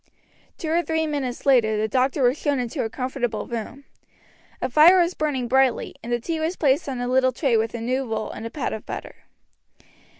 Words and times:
Two 0.57 0.69
or 0.71 0.81
three 0.81 1.05
minutes 1.05 1.45
later 1.45 1.77
the 1.77 1.87
doctor 1.87 2.23
was 2.23 2.35
shown 2.35 2.57
into 2.57 2.83
a 2.83 2.89
comfortable 2.89 3.45
room. 3.45 3.83
A 4.59 4.67
fire 4.67 4.99
was 4.99 5.13
burning 5.13 5.47
brightly, 5.47 5.93
and 6.01 6.11
the 6.11 6.19
tea 6.19 6.39
was 6.39 6.55
placed 6.55 6.89
on 6.89 6.99
a 6.99 7.07
little 7.07 7.31
tray 7.31 7.55
with 7.55 7.75
a 7.75 7.81
new 7.81 8.11
roll 8.11 8.31
and 8.31 8.43
a 8.43 8.49
pat 8.49 8.73
of 8.73 8.83
butter. 8.83 9.25